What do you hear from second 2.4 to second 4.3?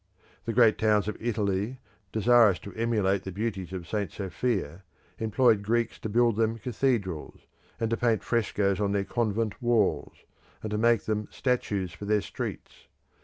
to emulate the beauties of St.